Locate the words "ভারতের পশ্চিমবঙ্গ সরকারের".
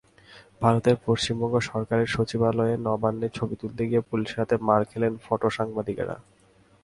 0.61-2.07